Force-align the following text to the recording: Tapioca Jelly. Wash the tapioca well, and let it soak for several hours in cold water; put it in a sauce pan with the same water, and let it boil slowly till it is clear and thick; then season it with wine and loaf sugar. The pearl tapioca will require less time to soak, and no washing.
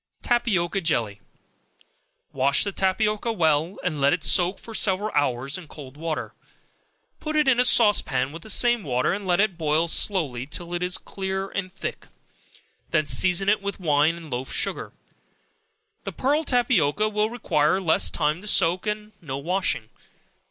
Tapioca 0.23 0.81
Jelly. 0.81 1.21
Wash 2.33 2.63
the 2.63 2.71
tapioca 2.71 3.31
well, 3.31 3.77
and 3.83 4.01
let 4.01 4.13
it 4.13 4.23
soak 4.23 4.57
for 4.57 4.73
several 4.73 5.11
hours 5.13 5.59
in 5.59 5.67
cold 5.67 5.95
water; 5.95 6.33
put 7.19 7.35
it 7.35 7.47
in 7.47 7.59
a 7.59 7.63
sauce 7.65 8.01
pan 8.01 8.31
with 8.31 8.41
the 8.41 8.49
same 8.49 8.81
water, 8.81 9.13
and 9.13 9.27
let 9.27 9.39
it 9.39 9.59
boil 9.59 9.87
slowly 9.87 10.47
till 10.47 10.73
it 10.73 10.81
is 10.81 10.97
clear 10.97 11.49
and 11.49 11.71
thick; 11.71 12.07
then 12.89 13.05
season 13.05 13.47
it 13.47 13.61
with 13.61 13.79
wine 13.79 14.15
and 14.15 14.31
loaf 14.31 14.51
sugar. 14.51 14.91
The 16.03 16.11
pearl 16.11 16.43
tapioca 16.45 17.07
will 17.07 17.29
require 17.29 17.79
less 17.79 18.09
time 18.09 18.41
to 18.41 18.47
soak, 18.47 18.87
and 18.87 19.11
no 19.21 19.37
washing. 19.37 19.91